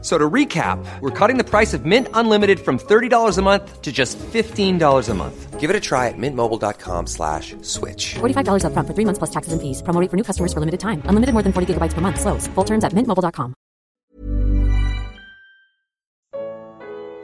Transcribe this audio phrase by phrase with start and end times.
[0.00, 3.90] So to recap, we're cutting the price of Mint Unlimited from $30 a month to
[3.90, 5.58] just $15 a month.
[5.58, 8.14] Give it a try at mintmobile.com slash switch.
[8.20, 9.82] $45 upfront for three months plus taxes and fees.
[9.82, 11.02] Promo rate for new customers for limited time.
[11.10, 12.20] Unlimited more than 40 gigabytes per month.
[12.20, 12.46] Slows.
[12.54, 13.54] Full terms at mintmobile.com.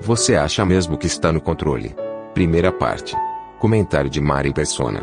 [0.00, 1.94] Você acha mesmo que está no controle?
[2.34, 3.16] Primeira parte.
[3.58, 5.00] Comentário de Mari Persona.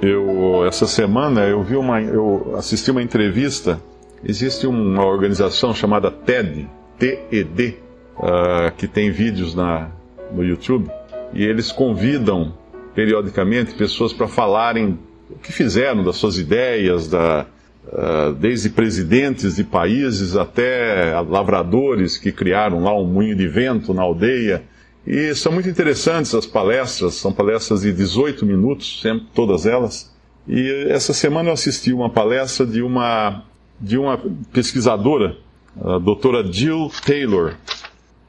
[0.00, 3.80] Eu essa semana eu vi uma eu assisti uma entrevista.
[4.28, 7.76] Existe uma organização chamada TED, TED,
[8.18, 9.90] ah, que tem vídeos na
[10.32, 10.90] no YouTube
[11.32, 12.52] e eles convidam
[12.92, 14.98] periodicamente pessoas para falarem
[15.30, 17.46] o que fizeram das suas ideias, da
[17.92, 24.02] ah, desde presidentes de países até lavradores que criaram lá um moinho de vento na
[24.02, 24.64] aldeia.
[25.06, 30.12] E são muito interessantes as palestras, são palestras de 18 minutos, sempre, todas elas.
[30.48, 33.44] E essa semana eu assisti uma palestra de uma,
[33.80, 34.20] de uma
[34.52, 35.36] pesquisadora,
[35.80, 37.54] a doutora Jill Taylor.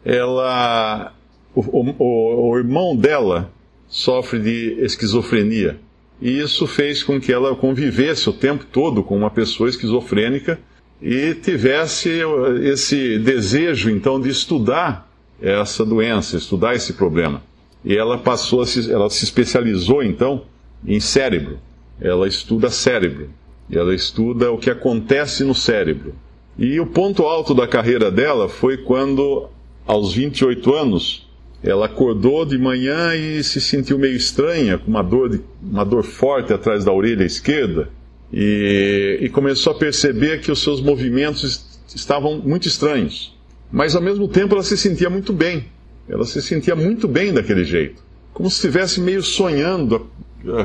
[0.04, 1.14] Ela,
[1.56, 3.52] o, o, o irmão dela
[3.88, 5.80] sofre de esquizofrenia.
[6.22, 10.60] E isso fez com que ela convivesse o tempo todo com uma pessoa esquizofrênica
[11.02, 12.22] e tivesse
[12.64, 15.08] esse desejo, então, de estudar
[15.40, 17.44] essa doença, estudar esse problema.
[17.86, 20.44] E ela passou, se, ela se especializou, então,
[20.86, 21.60] em cérebro.
[22.02, 23.30] Ela estuda cérebro.
[23.70, 26.16] E ela estuda o que acontece no cérebro.
[26.58, 29.48] E o ponto alto da carreira dela foi quando,
[29.86, 31.28] aos 28 anos,
[31.64, 36.04] ela acordou de manhã e se sentiu meio estranha, com uma dor, de, uma dor
[36.04, 37.90] forte atrás da orelha esquerda,
[38.32, 43.36] e, e começou a perceber que os seus movimentos estavam muito estranhos.
[43.72, 45.66] Mas ao mesmo tempo ela se sentia muito bem.
[46.08, 48.02] Ela se sentia muito bem daquele jeito.
[48.34, 50.08] Como se estivesse meio sonhando,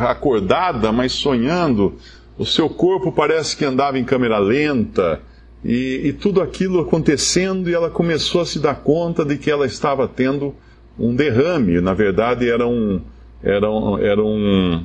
[0.01, 1.95] acordada, mas sonhando.
[2.39, 5.21] O seu corpo parece que andava em câmera lenta.
[5.65, 9.67] E, e tudo aquilo acontecendo, e ela começou a se dar conta de que ela
[9.67, 10.55] estava tendo
[10.99, 11.81] um derrame.
[11.81, 13.01] Na verdade, era, um,
[13.43, 14.85] era, um, era um,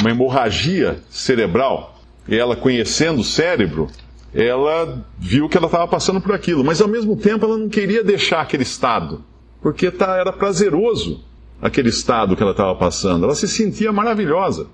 [0.00, 1.98] uma hemorragia cerebral.
[2.26, 3.88] E ela, conhecendo o cérebro,
[4.34, 8.02] ela viu que ela estava passando por aquilo, mas ao mesmo tempo ela não queria
[8.02, 9.22] deixar aquele estado,
[9.62, 11.22] porque tá, era prazeroso
[11.62, 13.24] aquele estado que ela estava passando.
[13.24, 14.66] Ela se sentia maravilhosa,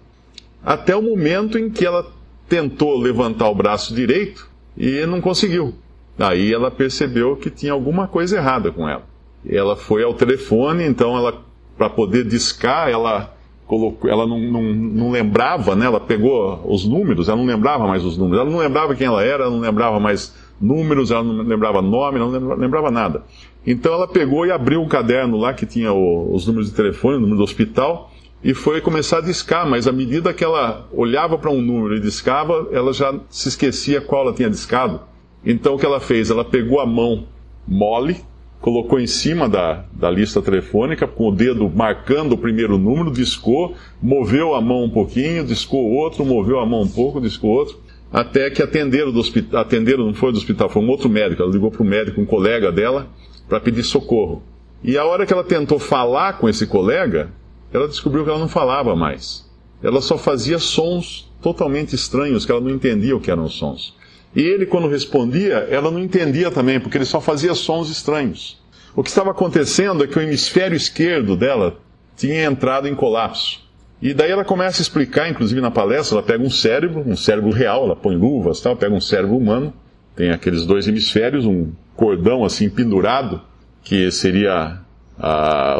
[0.65, 2.06] até o momento em que ela
[2.48, 5.75] tentou levantar o braço direito e não conseguiu.
[6.19, 9.04] Aí ela percebeu que tinha alguma coisa errada com ela.
[9.48, 11.43] Ela foi ao telefone, então ela,
[11.78, 13.34] para poder discar, ela
[13.66, 15.87] colocou, ela não, não, não, lembrava, né?
[15.87, 19.22] Ela pegou os números, ela não lembrava mais os números, ela não lembrava quem ela
[19.22, 23.22] era, ela não lembrava mais números, ela não lembrava nome, ela não lembrava nada.
[23.66, 27.16] Então ela pegou e abriu um caderno lá que tinha o, os números de telefone,
[27.16, 28.10] o número do hospital,
[28.43, 32.01] e foi começar a discar, mas à medida que ela olhava para um número e
[32.01, 35.01] discava, ela já se esquecia qual ela tinha discado.
[35.45, 36.31] Então o que ela fez?
[36.31, 37.27] Ela pegou a mão
[37.69, 38.17] mole,
[38.61, 43.75] colocou em cima da, da lista telefônica, com o dedo marcando o primeiro número, discou,
[44.03, 47.78] moveu a mão um pouquinho, discou outro, moveu a mão um pouco, discou outro,
[48.12, 51.53] até que atenderam do hospital, atenderam, não foi do hospital, foi um outro médico, ela
[51.53, 53.07] ligou para o médico, um colega dela,
[53.49, 54.43] para pedir socorro.
[54.83, 57.31] E a hora que ela tentou falar com esse colega,
[57.73, 59.49] ela descobriu que ela não falava mais.
[59.83, 63.95] Ela só fazia sons totalmente estranhos, que ela não entendia o que eram os sons.
[64.35, 68.61] E ele, quando respondia, ela não entendia também, porque ele só fazia sons estranhos.
[68.95, 71.79] O que estava acontecendo é que o hemisfério esquerdo dela
[72.17, 73.61] tinha entrado em colapso.
[74.03, 77.51] E daí ela começa a explicar, inclusive na palestra, ela pega um cérebro, um cérebro
[77.51, 79.73] real, ela põe luvas, tal, pega um cérebro humano,
[80.17, 83.43] tem aqueles dois hemisférios, um cordão assim pendurado,
[83.83, 84.81] que seria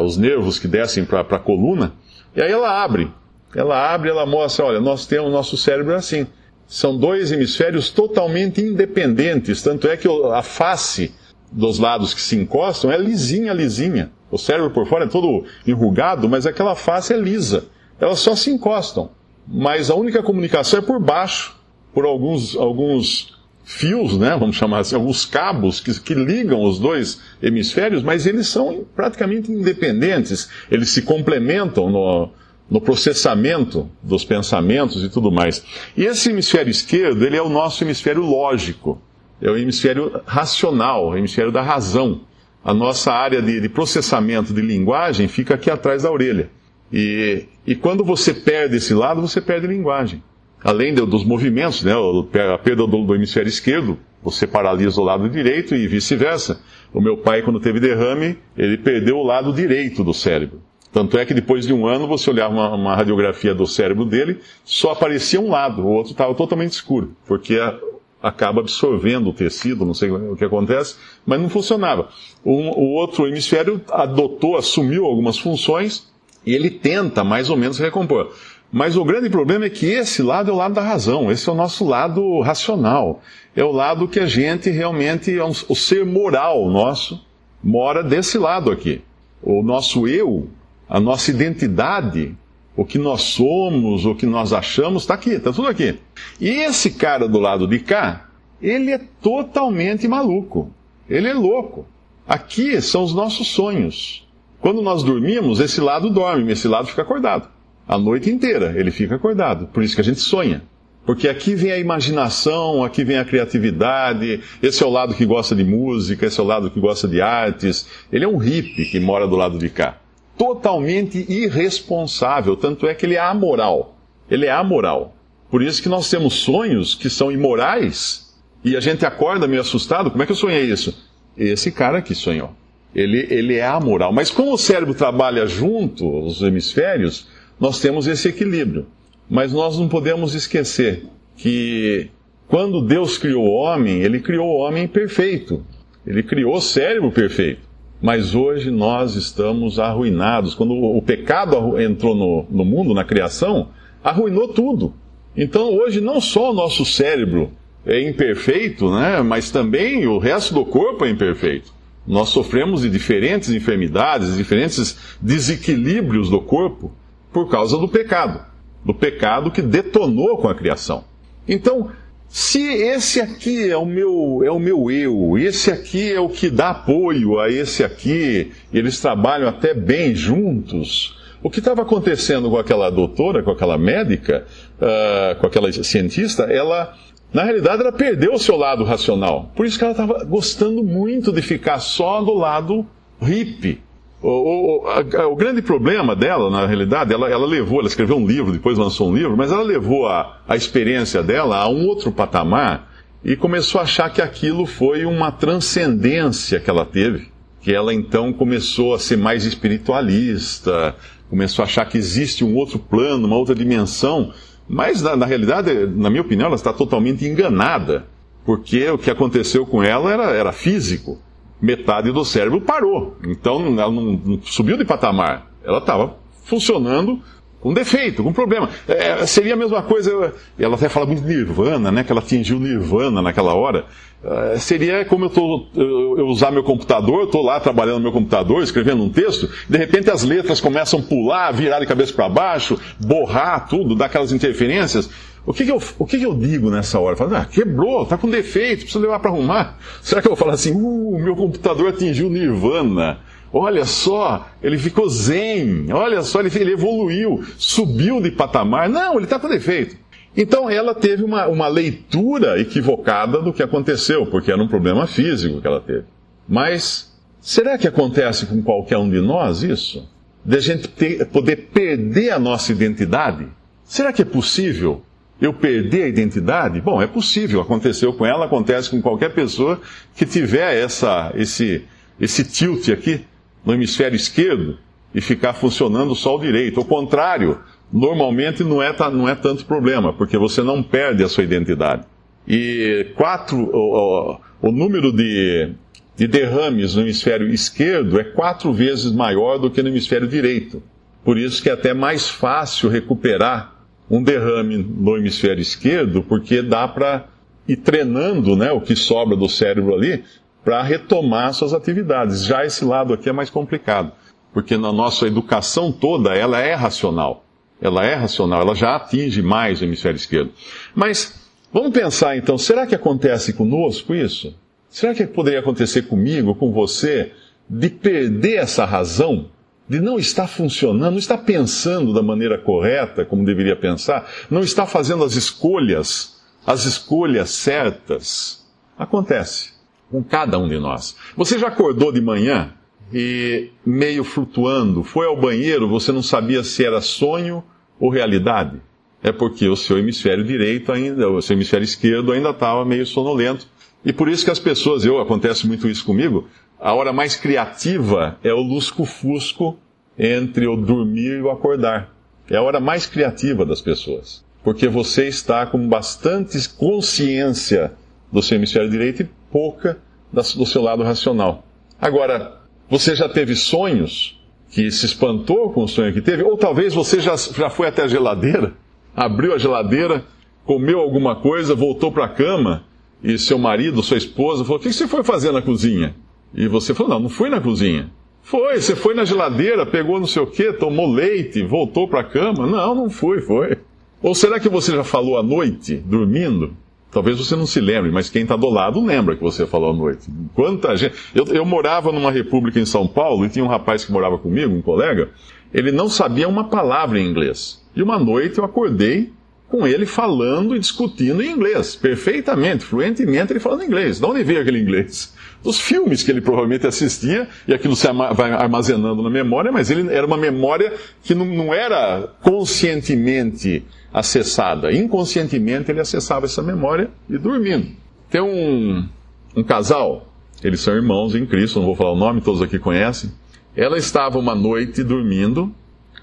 [0.03, 1.93] os nervos que descem para a coluna,
[2.35, 3.11] e aí ela abre.
[3.55, 6.25] Ela abre, ela mostra, olha, nós temos nosso cérebro assim
[6.71, 11.13] são dois hemisférios totalmente independentes, tanto é que a face
[11.51, 14.09] dos lados que se encostam é lisinha, lisinha.
[14.31, 17.65] O cérebro por fora é todo enrugado, mas aquela face é lisa.
[17.99, 19.09] Elas só se encostam.
[19.45, 21.59] Mas a única comunicação é por baixo,
[21.93, 27.21] por alguns, alguns fios, né, vamos chamar assim, alguns cabos que, que ligam os dois
[27.41, 30.49] hemisférios, mas eles são praticamente independentes.
[30.69, 32.29] Eles se complementam no,
[32.69, 35.63] no processamento dos pensamentos e tudo mais.
[35.95, 39.01] E esse hemisfério esquerdo, ele é o nosso hemisfério lógico,
[39.41, 42.21] é o hemisfério racional, o hemisfério da razão.
[42.63, 46.49] A nossa área de, de processamento de linguagem fica aqui atrás da orelha.
[46.93, 50.23] E, e quando você perde esse lado, você perde linguagem.
[50.63, 55.75] Além dos movimentos, né, a perda do, do hemisfério esquerdo Você paralisa o lado direito
[55.75, 56.61] e vice-versa.
[56.93, 60.61] O meu pai, quando teve derrame, ele perdeu o lado direito do cérebro.
[60.91, 64.39] Tanto é que depois de um ano, você olhava uma, uma radiografia do cérebro dele,
[64.63, 67.79] só aparecia um lado, o outro estava totalmente escuro, porque a,
[68.21, 72.09] acaba absorvendo o tecido, não sei o que acontece, mas não funcionava.
[72.43, 76.11] O, o outro hemisfério adotou, assumiu algumas funções
[76.45, 78.33] e ele tenta mais ou menos recompor.
[78.71, 81.51] Mas o grande problema é que esse lado é o lado da razão, esse é
[81.51, 83.21] o nosso lado racional.
[83.53, 87.19] É o lado que a gente realmente, é o ser moral nosso,
[87.61, 89.01] mora desse lado aqui.
[89.43, 90.47] O nosso eu,
[90.87, 92.33] a nossa identidade,
[92.75, 95.99] o que nós somos, o que nós achamos, está aqui, está tudo aqui.
[96.39, 98.29] E esse cara do lado de cá,
[98.61, 100.71] ele é totalmente maluco.
[101.09, 101.85] Ele é louco.
[102.25, 104.25] Aqui são os nossos sonhos.
[104.61, 107.49] Quando nós dormimos, esse lado dorme, esse lado fica acordado.
[107.87, 109.67] A noite inteira ele fica acordado.
[109.67, 110.63] Por isso que a gente sonha.
[111.05, 114.41] Porque aqui vem a imaginação, aqui vem a criatividade.
[114.61, 117.21] Esse é o lado que gosta de música, esse é o lado que gosta de
[117.21, 117.87] artes.
[118.11, 119.97] Ele é um hippie que mora do lado de cá.
[120.37, 123.97] Totalmente irresponsável, tanto é que ele é amoral.
[124.29, 125.15] Ele é amoral.
[125.49, 130.11] Por isso que nós temos sonhos que são imorais e a gente acorda meio assustado.
[130.11, 131.09] Como é que eu sonhei isso?
[131.35, 132.51] Esse cara aqui sonhou.
[132.93, 134.13] Ele, ele é amoral.
[134.13, 137.27] Mas como o cérebro trabalha junto, os hemisférios,
[137.61, 138.87] nós temos esse equilíbrio.
[139.29, 141.05] Mas nós não podemos esquecer
[141.37, 142.09] que
[142.47, 145.63] quando Deus criou o homem, ele criou o homem perfeito.
[146.05, 147.61] Ele criou o cérebro perfeito.
[148.01, 150.55] Mas hoje nós estamos arruinados.
[150.55, 153.69] Quando o pecado entrou no, no mundo, na criação,
[154.03, 154.95] arruinou tudo.
[155.37, 157.51] Então hoje não só o nosso cérebro
[157.85, 161.71] é imperfeito, né, mas também o resto do corpo é imperfeito.
[162.07, 166.91] Nós sofremos de diferentes enfermidades, diferentes desequilíbrios do corpo
[167.31, 168.45] por causa do pecado.
[168.83, 171.03] Do pecado que detonou com a criação.
[171.47, 171.89] Então,
[172.27, 176.49] se esse aqui é o meu é o meu eu, esse aqui é o que
[176.49, 181.19] dá apoio a esse aqui, eles trabalham até bem juntos.
[181.43, 184.45] O que estava acontecendo com aquela doutora, com aquela médica,
[184.77, 186.95] uh, com aquela cientista, ela
[187.33, 189.51] na realidade, ela perdeu o seu lado racional.
[189.55, 192.85] Por isso que ela estava gostando muito de ficar só do lado
[193.21, 193.81] hippie.
[194.21, 198.25] O, o, a, o, grande problema dela, na realidade, ela, ela, levou, ela escreveu um
[198.25, 202.11] livro, depois lançou um livro, mas ela levou a, a experiência dela a um outro
[202.11, 202.91] patamar
[203.23, 207.29] e começou a achar que aquilo foi uma transcendência que ela teve.
[207.61, 210.95] Que ela então começou a ser mais espiritualista,
[211.29, 214.31] começou a achar que existe um outro plano, uma outra dimensão
[214.73, 218.05] mas, na, na, realidade, na minha opinião, ela está totalmente enganada,
[218.45, 221.19] porque o que aconteceu com ela era, era físico.
[221.61, 225.51] Metade do cérebro parou, então ela não, subiu de patamar.
[225.63, 227.21] Ela estava funcionando
[227.61, 228.67] com defeito, com problema.
[228.87, 232.59] É, seria a mesma coisa, ela até fala muito de nirvana, né, que ela atingiu
[232.59, 233.85] nirvana naquela hora.
[234.23, 238.11] É, seria como eu, tô, eu, eu, usar meu computador, estou lá trabalhando no meu
[238.11, 242.27] computador, escrevendo um texto, de repente as letras começam a pular, virar de cabeça para
[242.27, 245.09] baixo, borrar tudo, dar aquelas interferências.
[245.45, 247.15] O que, que eu, o que, que eu digo nessa hora?
[247.15, 249.77] Falo, ah, quebrou, está com defeito, precisa levar para arrumar.
[250.01, 253.19] Será que eu vou falar assim, uh, meu computador atingiu nirvana?
[253.51, 255.91] Olha só, ele ficou zen.
[255.91, 258.87] Olha só, ele, ele evoluiu, subiu de patamar.
[258.87, 259.97] Não, ele está com defeito.
[260.37, 265.59] Então ela teve uma, uma leitura equivocada do que aconteceu, porque era um problema físico
[265.59, 266.05] que ela teve.
[266.47, 270.07] Mas será que acontece com qualquer um de nós isso?
[270.45, 273.47] De a gente ter, poder perder a nossa identidade?
[273.83, 275.01] Será que é possível
[275.41, 276.79] eu perder a identidade?
[276.79, 277.61] Bom, é possível.
[277.61, 279.81] Aconteceu com ela, acontece com qualquer pessoa
[280.15, 281.83] que tiver essa, esse,
[282.19, 283.21] esse tilt aqui
[283.65, 284.77] no hemisfério esquerdo
[285.13, 286.79] e ficar funcionando só o direito.
[286.79, 287.57] O contrário,
[287.91, 292.03] normalmente não é, não é tanto problema, porque você não perde a sua identidade.
[292.47, 295.71] E quatro, o, o, o número de,
[296.15, 300.83] de derrames no hemisfério esquerdo é quatro vezes maior do que no hemisfério direito.
[301.23, 303.70] Por isso que é até mais fácil recuperar
[304.11, 307.29] um derrame no hemisfério esquerdo, porque dá para
[307.65, 310.25] ir treinando né, o que sobra do cérebro ali
[310.65, 312.43] para retomar suas atividades.
[312.43, 314.11] Já esse lado aqui é mais complicado,
[314.53, 317.45] porque na nossa educação toda ela é racional.
[317.81, 320.51] Ela é racional, ela já atinge mais o hemisfério esquerdo.
[320.93, 324.53] Mas vamos pensar então, será que acontece conosco isso?
[324.89, 327.31] Será que poderia acontecer comigo, com você,
[327.67, 329.49] de perder essa razão?
[329.91, 334.85] De não estar funcionando, não estar pensando da maneira correta, como deveria pensar, não estar
[334.85, 338.65] fazendo as escolhas, as escolhas certas?
[338.97, 339.73] Acontece
[340.09, 341.17] com cada um de nós.
[341.35, 342.73] Você já acordou de manhã
[343.13, 347.61] e meio flutuando, foi ao banheiro, você não sabia se era sonho
[347.99, 348.81] ou realidade?
[349.21, 353.67] É porque o seu hemisfério direito ainda, o seu hemisfério esquerdo ainda estava meio sonolento,
[354.03, 356.47] E por isso que as pessoas, eu acontece muito isso comigo,
[356.81, 359.77] a hora mais criativa é o lusco-fusco
[360.17, 362.11] entre o dormir e o acordar.
[362.49, 364.43] É a hora mais criativa das pessoas.
[364.63, 367.93] Porque você está com bastante consciência
[368.31, 369.99] do seu hemisfério direito e pouca
[370.33, 371.63] do seu lado racional.
[371.99, 372.59] Agora,
[372.89, 376.41] você já teve sonhos que se espantou com o sonho que teve?
[376.41, 378.73] Ou talvez você já, já foi até a geladeira,
[379.15, 380.25] abriu a geladeira,
[380.65, 382.85] comeu alguma coisa, voltou para a cama
[383.23, 386.15] e seu marido, sua esposa, falou: O que você foi fazer na cozinha?
[386.53, 388.09] E você falou: Não, não fui na cozinha.
[388.41, 392.23] Foi, você foi na geladeira, pegou não sei o que, tomou leite, voltou para a
[392.23, 392.65] cama?
[392.67, 393.77] Não, não fui, foi.
[394.21, 396.75] Ou será que você já falou à noite, dormindo?
[397.11, 399.93] Talvez você não se lembre, mas quem está do lado lembra que você falou à
[399.93, 400.27] noite.
[400.53, 401.15] Quanta gente.
[401.35, 404.73] Eu, eu, morava numa república em São Paulo e tinha um rapaz que morava comigo,
[404.73, 405.29] um colega.
[405.73, 407.85] Ele não sabia uma palavra em inglês.
[407.95, 409.31] E uma noite eu acordei
[409.67, 414.19] com ele falando e discutindo em inglês, perfeitamente, fluentemente, ele falando inglês.
[414.19, 415.33] De onde veio aquele inglês?
[415.63, 420.11] Dos filmes que ele provavelmente assistia, e aquilo se vai armazenando na memória, mas ele
[420.11, 424.91] era uma memória que não, não era conscientemente acessada.
[424.91, 427.89] Inconscientemente ele acessava essa memória e dormindo.
[428.29, 429.07] Tem um,
[429.55, 430.27] um casal,
[430.63, 433.31] eles são irmãos em Cristo, não vou falar o nome, todos aqui conhecem.
[433.75, 435.73] Ela estava uma noite dormindo,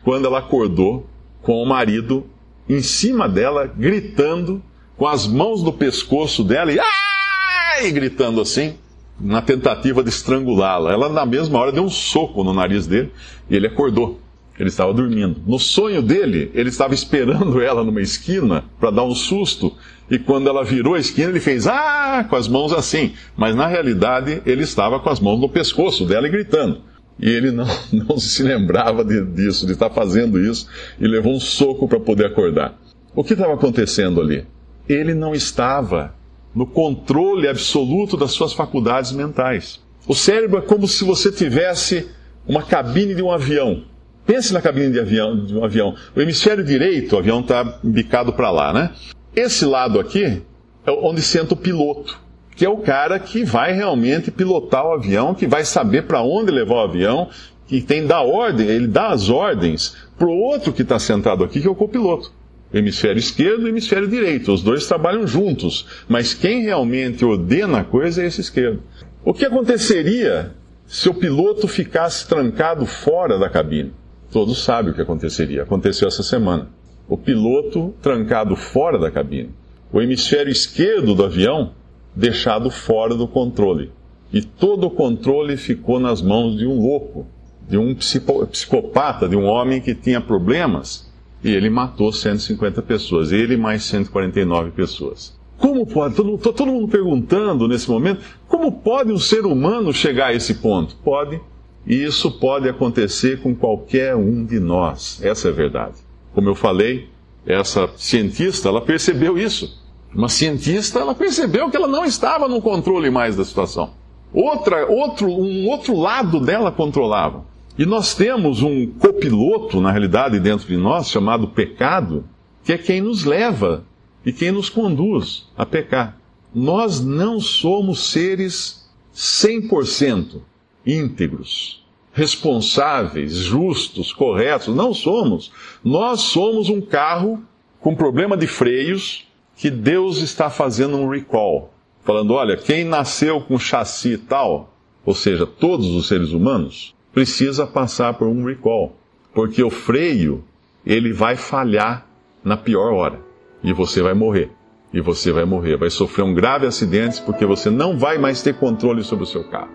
[0.03, 1.07] quando ela acordou
[1.43, 2.27] com o marido
[2.69, 4.63] em cima dela, gritando,
[4.97, 8.75] com as mãos no pescoço dela e, ai, gritando assim,
[9.21, 10.93] na tentativa de estrangulá-la.
[10.93, 13.13] Ela, na mesma hora, deu um soco no nariz dele
[13.51, 14.21] e ele acordou.
[14.59, 15.41] Ele estava dormindo.
[15.47, 19.73] No sonho dele, ele estava esperando ela numa esquina para dar um susto.
[20.11, 23.13] E quando ela virou a esquina, ele fez ah com as mãos assim.
[23.37, 26.81] Mas na realidade, ele estava com as mãos no pescoço dela e gritando.
[27.21, 30.69] E ele não, não se lembrava de, disso, de estar fazendo isso,
[31.01, 32.79] e levou um soco para poder acordar.
[33.15, 34.47] O que estava acontecendo ali?
[34.89, 36.15] Ele não estava
[36.55, 39.81] no controle absoluto das suas faculdades mentais.
[40.07, 42.09] O cérebro é como se você tivesse
[42.47, 43.85] uma cabine de um avião.
[44.27, 45.95] Pense na cabine de, avião, de um avião.
[46.15, 48.91] O hemisfério direito, o avião está bicado para lá, né?
[49.35, 50.43] Esse lado aqui
[50.87, 52.19] é onde senta o piloto,
[52.57, 56.51] que é o cara que vai realmente pilotar o avião, que vai saber para onde
[56.51, 57.29] levar o avião,
[57.67, 61.61] que tem da ordem, ele dá as ordens para o outro que está sentado aqui,
[61.61, 62.33] que é o copiloto.
[62.73, 64.53] Hemisfério esquerdo e hemisfério direito.
[64.53, 68.83] Os dois trabalham juntos, mas quem realmente ordena a coisa é esse esquerdo.
[69.25, 70.53] O que aconteceria
[70.87, 73.93] se o piloto ficasse trancado fora da cabine?
[74.31, 75.63] Todos sabem o que aconteceria.
[75.63, 76.69] Aconteceu essa semana.
[77.09, 79.51] O piloto trancado fora da cabine.
[79.91, 81.73] O hemisfério esquerdo do avião
[82.15, 83.91] deixado fora do controle.
[84.31, 87.27] E todo o controle ficou nas mãos de um louco,
[87.67, 91.08] de um psicopata, de um homem que tinha problemas.
[91.43, 93.33] E ele matou 150 pessoas.
[93.33, 95.37] Ele mais 149 pessoas.
[95.57, 96.15] Como pode?
[96.15, 100.97] Todo, todo mundo perguntando nesse momento: como pode um ser humano chegar a esse ponto?
[100.97, 101.41] Pode
[101.89, 105.21] e isso pode acontecer com qualquer um de nós.
[105.23, 105.95] Essa é a verdade.
[106.35, 107.09] Como eu falei,
[107.47, 109.83] essa cientista, ela percebeu isso.
[110.15, 113.93] Uma cientista, ela percebeu que ela não estava no controle mais da situação.
[114.35, 117.47] Outra, outro, um outro lado dela controlava.
[117.79, 122.25] E nós temos um copiloto, na realidade, dentro de nós, chamado pecado,
[122.65, 123.85] que é quem nos leva
[124.27, 126.19] e quem nos conduz a pecar.
[126.53, 130.41] Nós não somos seres 100%
[130.85, 134.75] íntegros, responsáveis, justos, corretos.
[134.75, 135.53] Não somos.
[135.85, 137.41] Nós somos um carro
[137.81, 139.25] com problema de freios
[139.57, 141.73] que Deus está fazendo um recall.
[142.03, 144.75] Falando, olha, quem nasceu com chassi tal,
[145.07, 148.95] ou seja, todos os seres humanos, precisa passar por um recall.
[149.35, 150.45] Porque o freio,
[150.87, 152.07] ele vai falhar
[152.45, 153.19] na pior hora.
[153.61, 154.53] E você vai morrer.
[154.95, 155.77] E você vai morrer.
[155.77, 159.43] Vai sofrer um grave acidente porque você não vai mais ter controle sobre o seu
[159.51, 159.73] carro.